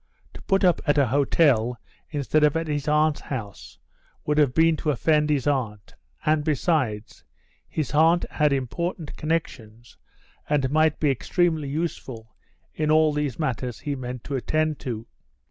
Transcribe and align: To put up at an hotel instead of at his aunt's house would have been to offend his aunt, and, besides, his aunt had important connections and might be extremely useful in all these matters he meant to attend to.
To 0.33 0.41
put 0.41 0.63
up 0.63 0.81
at 0.87 0.97
an 0.97 1.09
hotel 1.09 1.77
instead 2.09 2.43
of 2.43 2.57
at 2.57 2.65
his 2.65 2.87
aunt's 2.87 3.21
house 3.21 3.77
would 4.25 4.39
have 4.39 4.51
been 4.51 4.75
to 4.77 4.89
offend 4.89 5.29
his 5.29 5.45
aunt, 5.45 5.93
and, 6.25 6.43
besides, 6.43 7.23
his 7.69 7.93
aunt 7.93 8.25
had 8.31 8.51
important 8.51 9.15
connections 9.15 9.99
and 10.49 10.71
might 10.71 10.99
be 10.99 11.11
extremely 11.11 11.69
useful 11.69 12.35
in 12.73 12.89
all 12.89 13.13
these 13.13 13.37
matters 13.37 13.81
he 13.81 13.93
meant 13.95 14.23
to 14.23 14.35
attend 14.35 14.79
to. 14.79 15.05